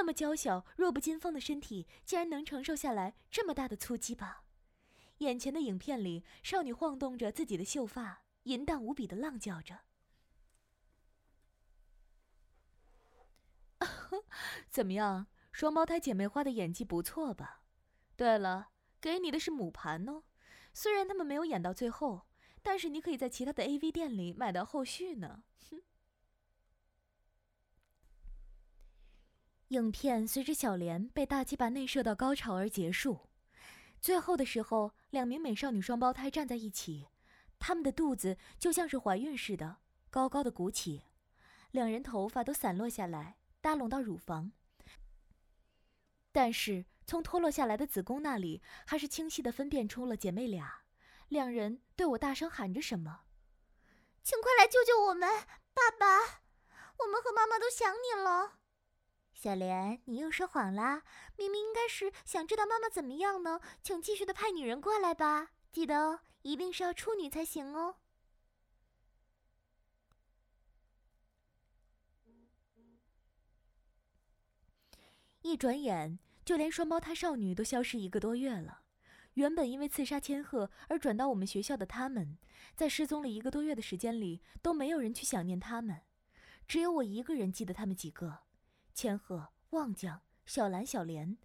[0.00, 4.44] 那么娇小、弱不禁风的身体，竟然能承受下来这么大的粗击吧？
[5.18, 9.80] 眼前的影片里，少女晃动着自己的秀发，淫荡无比的浪叫着。
[14.70, 17.60] 怎么样，双胞胎姐妹花的演技不错吧？
[18.16, 18.70] 对了，
[19.02, 20.22] 给你的是母盘哦。
[20.72, 22.26] 虽然他们没有演到最后，
[22.62, 25.42] 但是你可以在其他的 AV 店里买到后续呢。
[25.68, 25.82] 哼。
[29.70, 33.28] 影片随着小莲被大鸡巴内射到高潮而结束。
[34.00, 37.06] 最后的时候，两名美少女双胞胎站在一起，
[37.60, 39.76] 她们的肚子就像是怀孕似的，
[40.10, 41.04] 高高的鼓起，
[41.70, 44.50] 两人头发都散落下来，搭拢到乳房。
[46.32, 50.82] 但是从脱落下来的子宫那里，还是清晰的分辨出了姐妹俩。
[51.28, 53.20] 两人对我大声喊着什么
[54.24, 55.28] ：“请快来救救我们，
[55.72, 56.42] 爸爸！
[56.98, 58.58] 我们和妈妈都想你了。”
[59.40, 61.02] 小莲，你又说谎啦！
[61.38, 65.52] 明明应该是想知道妈妈怎么样呢，请继续的派女人过来吧。
[65.72, 67.96] 记得哦，一定是要处女才行哦。
[75.40, 78.82] 一转眼，就连双胞胎少女都消失一个多月了。
[79.32, 82.36] 原本因为刺杀千鹤而转到我们学校的他们，
[82.76, 86.02] 在失踪了一个多月的时间里，都没有人去想念他们，
[86.68, 88.40] 只有我一个人记得他们几个。
[89.00, 91.38] 千鹤、望江、小兰、小莲，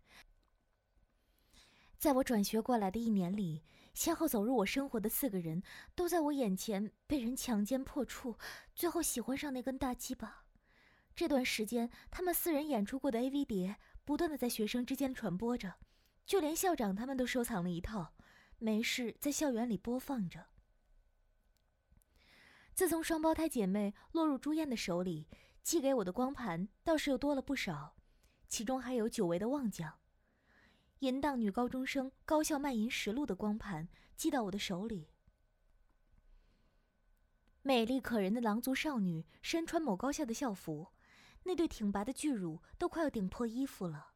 [1.97, 5.63] 在我转学过来的一年里，先后走入我生活的四个人，
[5.95, 8.37] 都在我眼前被人强奸破处，
[8.75, 10.43] 最后喜欢上那根大鸡巴。
[11.15, 15.75] 这段时间，他们四人演出过的 AV 碟不断的在学生之间传播着，
[16.25, 18.15] 就连校长他们都收藏了一套，
[18.59, 20.47] 没事在校园里播放着。
[22.73, 25.29] 自从双胞胎姐妹落入朱燕的手里。
[25.65, 27.95] 寄给我的光盘倒是又多了不少，
[28.47, 29.97] 其中还有久违的旺将，
[30.99, 35.09] 淫荡女高中生高校卖淫实录的光盘寄到我的手里。
[37.63, 40.89] 美丽可人的狼族少女身穿某高校的校服，
[41.41, 44.09] 那对挺拔的巨乳都快要顶破衣服了，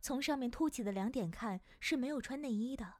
[0.00, 2.94] 从上面凸起的两点看是没有穿内衣的。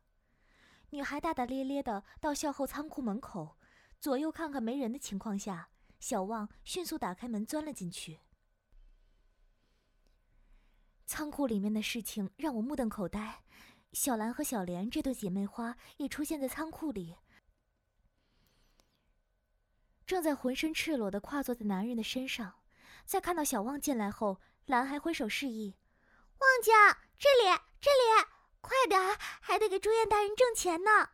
[0.91, 3.57] 女孩大大咧咧的到校后仓库门口，
[4.01, 5.71] 左右看看没人的情况下。
[6.05, 8.21] 小旺迅速打开门，钻了进去。
[11.07, 13.43] 仓库里面的事情让我目瞪口呆。
[13.95, 17.17] 小兰和小莲这对姐妹花也出现在仓库里，
[20.05, 22.57] 正在浑身赤裸的跨坐在男人的身上。
[23.07, 25.79] 在看到小旺进来后，兰还挥手示意
[26.37, 28.29] ：“旺将，这里，这里，
[28.61, 29.01] 快点，
[29.41, 31.13] 还得给朱燕大人挣钱呢。”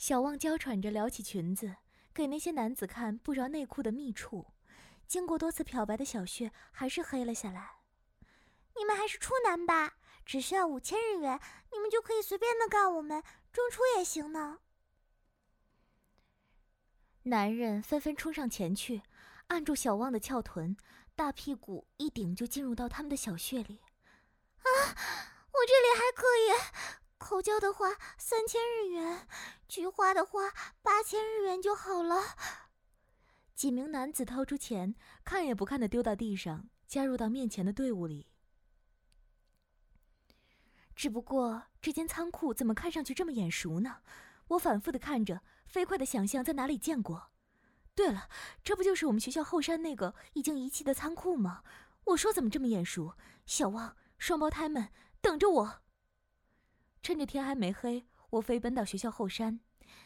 [0.00, 1.76] 小旺娇喘着撩起裙子，
[2.14, 4.46] 给那些男子看不着内裤的密处。
[5.06, 7.82] 经过多次漂白的小穴还是黑了下来。
[8.76, 9.98] 你们还是处男吧？
[10.24, 11.38] 只需要五千日元，
[11.70, 13.22] 你们就可以随便的干我们，
[13.52, 14.60] 中出也行呢。
[17.24, 19.02] 男人纷纷冲上前去，
[19.48, 20.78] 按住小旺的翘臀，
[21.14, 23.82] 大屁股一顶就进入到他们的小穴里。
[24.60, 24.64] 啊，
[25.52, 27.00] 我这里还可以。
[27.20, 29.28] 口交的话三千日元，
[29.68, 32.34] 菊花的话八千日元就好了。
[33.54, 38.26] 几名男子掏出钱，看也不看的丢到地上，加入到面前的队伍里。
[40.96, 43.98] 只不过这间仓库怎么看上去这么眼熟呢？
[44.48, 47.30] 我反复的看着，飞快的想象在哪里见过。
[47.94, 48.30] 对了，
[48.64, 51.62] 这不就是我们学校后山那个已经遗弃的仓库吗？
[52.04, 53.14] 我说怎么这么眼熟？
[53.44, 54.88] 小旺，双胞胎们，
[55.20, 55.82] 等着我！
[57.02, 59.60] 趁着天还没黑，我飞奔到学校后山，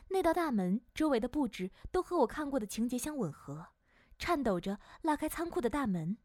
[0.09, 3.69] 那道大门周围的布置都和我看过的情节相吻合，
[4.19, 6.17] 颤抖着拉开仓库的大门。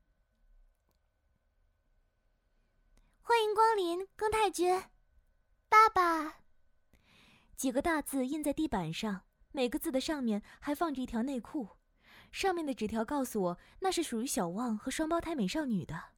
[3.21, 4.83] 欢迎光临，更太君，
[5.67, 6.39] 爸爸。
[7.55, 11.67] 几个大字印在地板上，每个字的上面还放着一条内裤，
[12.31, 16.11] 上面的纸条告诉我，那是属于小旺和双胞胎美少女的。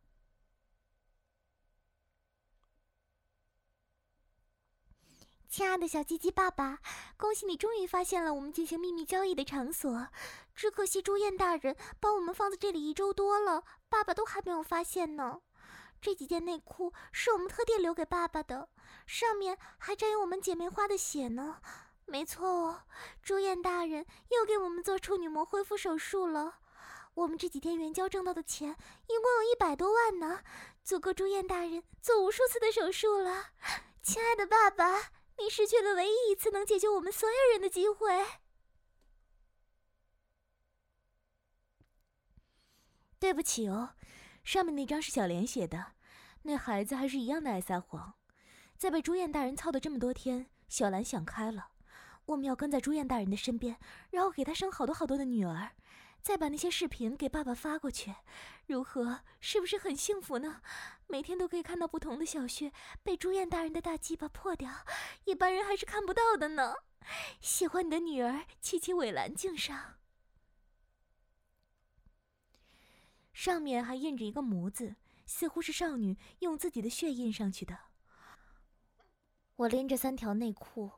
[5.52, 6.80] 亲爱的小鸡鸡爸爸，
[7.18, 10.08] 恭喜你终于发现了我们进行秘密交易的场所。
[10.56, 15.42] 只可惜朱燕大人把我们放在这里一周多了，爸爸都还没有发现呢。
[16.00, 18.70] 这几件内裤是我们特地留给爸爸的，
[19.06, 21.60] 上面还沾有我们姐妹花的血呢。
[22.06, 22.84] 没错哦，
[23.22, 26.60] 朱燕大人又给我们做处女膜恢复手术了。
[27.14, 30.44] 我们这几天援交挣到的钱一共有一百多万呢，
[30.82, 33.48] 足够朱燕大人做无数次的手术了。
[34.02, 35.12] 亲爱的爸爸。
[35.42, 38.26] 你失去了唯一一次能解救我们所有人的机会。
[43.20, 43.96] 对不起哦，
[44.44, 45.94] 上面那张是小莲写的。
[46.44, 48.16] 那孩子还是一样的爱撒谎，
[48.78, 51.70] 在被朱燕大人操的这么多天，小兰想开了，
[52.26, 53.78] 我们要跟在朱燕大人的身边，
[54.10, 55.72] 然后给他生好多好多的女儿，
[56.22, 58.14] 再把那些视频给爸爸发过去，
[58.68, 59.22] 如何？
[59.40, 60.62] 是不是很幸福呢？
[61.08, 62.72] 每天都可以看到不同的小穴
[63.02, 64.72] 被朱燕大人的大鸡巴破掉，
[65.26, 66.76] 一般人还是看不到的呢。
[67.42, 69.96] 喜欢你的女儿，七七伟兰敬上。
[73.34, 74.96] 上面还印着一个模子，
[75.26, 77.78] 似乎是少女用自己的血印上去的。
[79.56, 80.92] 我拎着三条内裤，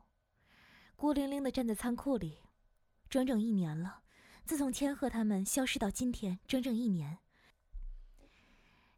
[0.97, 2.39] 孤零零的站在仓库里，
[3.09, 4.02] 整整一年了。
[4.45, 7.19] 自从千鹤他们消失到今天，整整一年。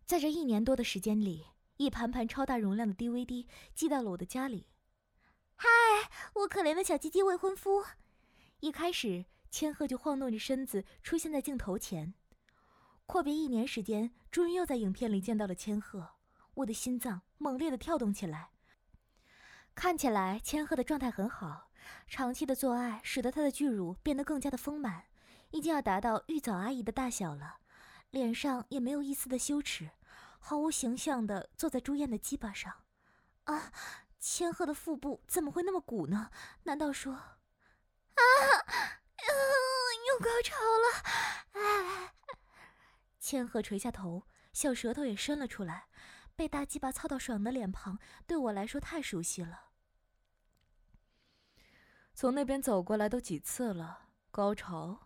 [0.04, 1.46] 在这一年多的时间里，
[1.78, 3.46] 一盘盘超大容量的 DVD
[3.76, 4.68] 寄到了我的家里。
[5.56, 5.68] 嗨，
[6.34, 7.86] 我可怜的小鸡鸡未婚夫。
[8.60, 12.16] 一开始，千鹤就晃动着身子出现在镜头前。
[13.06, 16.10] 阔别一年时间，终于又在影片里见到了千鹤，
[16.56, 18.50] 我的心脏猛烈的跳动起来。
[19.76, 21.70] 看起来千鹤的状态很好，
[22.08, 25.04] 长期的做爱使得他的巨乳变得更加的丰满，
[25.56, 27.60] 已经要达到玉藻阿姨的大小了，
[28.10, 29.90] 脸上也没有一丝的羞耻，
[30.38, 32.84] 毫无形象的坐在朱燕的鸡巴上。
[33.46, 33.72] 啊，
[34.20, 36.30] 千鹤的腹部怎么会那么鼓呢？
[36.64, 37.14] 难道说……
[37.14, 37.40] 啊，
[40.10, 42.12] 又高潮了，
[43.18, 45.88] 千鹤垂下头，小舌头也伸了出来，
[46.36, 47.98] 被大鸡巴操到爽的脸庞，
[48.28, 49.70] 对我来说太熟悉了。
[52.14, 55.05] 从那边走过来都几次了，高潮。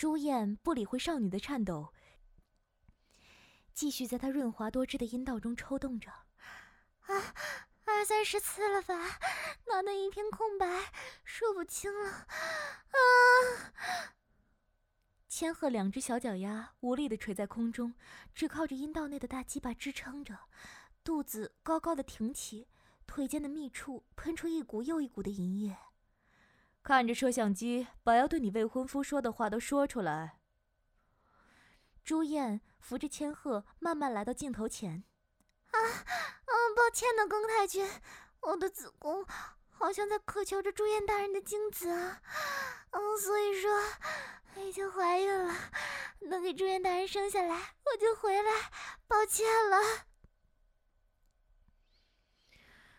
[0.00, 1.92] 朱燕不理会少女的颤抖，
[3.74, 6.10] 继续在她润滑多汁的阴道中抽动着。
[6.10, 7.34] 啊，
[7.84, 8.94] 二三十次了吧？
[9.66, 10.90] 脑袋一片空白，
[11.22, 12.08] 说不清了。
[12.08, 12.96] 啊！
[15.28, 17.92] 千鹤两只小脚丫无力地垂在空中，
[18.34, 20.34] 只靠着阴道内的大鸡巴支撑着，
[21.04, 22.66] 肚子高高的挺起，
[23.06, 25.76] 腿间的密处喷出一股又一股的淫液。
[26.82, 30.38] 看着摄像机，把要对你未婚夫说的话都说出来。
[32.04, 35.04] 朱燕扶着千鹤，慢慢来到镜头前。
[35.70, 37.88] 啊，嗯，抱歉呢，宫太君，
[38.40, 39.24] 我的子宫
[39.68, 42.22] 好像在渴求着朱燕大人的精子啊，
[42.90, 43.70] 嗯，所以说。
[44.56, 45.54] 已经怀孕了，
[46.22, 48.50] 能给朱燕大人生下来，我就回来。
[49.06, 49.78] 抱歉了。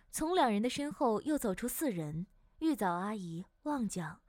[0.09, 2.25] 从两人的身后又走出四人：
[2.59, 4.21] 玉藻阿姨、旺角、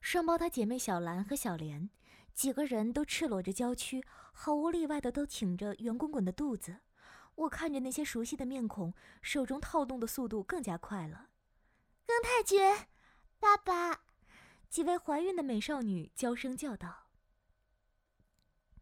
[0.00, 1.90] 双胞胎姐妹小兰和小莲，
[2.34, 6.78] 几个人都赤裸着娇躯，毫无例外的都挺着圆滚滚的肚子。
[7.36, 8.92] 我看着那些熟悉的面孔，
[9.22, 11.28] 手中套动的速度更加快了。
[12.04, 12.60] 更太君，
[13.38, 14.02] 爸爸。
[14.68, 17.03] 几位怀孕的美少女娇声叫道。